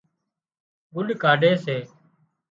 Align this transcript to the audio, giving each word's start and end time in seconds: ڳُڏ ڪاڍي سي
ڳُڏ 0.93 1.07
ڪاڍي 1.23 1.51
سي 1.65 1.77